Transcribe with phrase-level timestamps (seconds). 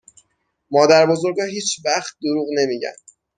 [0.71, 2.97] مادر بزرگا هیچ وقت دروغ نمیگن